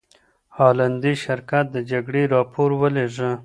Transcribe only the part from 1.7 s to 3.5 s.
د جګړې راپور ولیږه.